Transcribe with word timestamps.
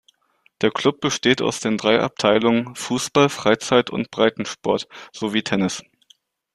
Der 0.61 0.71
Club 0.71 0.99
besteht 0.99 1.43
aus 1.43 1.59
den 1.59 1.77
drei 1.77 1.99
Abteilungen 1.99 2.73
Fußball, 2.73 3.29
Freizeit- 3.29 3.91
und 3.91 4.09
Breitensport, 4.09 4.87
sowie 5.13 5.43
Tennis. 5.43 5.83